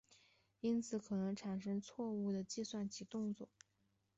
[0.61, 3.47] 因此可能产生错误的计算及动作。